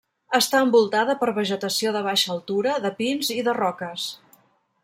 [0.37, 4.09] Està envoltada per vegetació de baixa altura, de pins i de roques.